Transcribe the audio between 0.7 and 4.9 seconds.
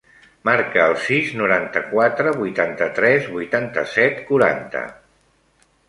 el sis, noranta-quatre, vuitanta-tres, vuitanta-set, quaranta.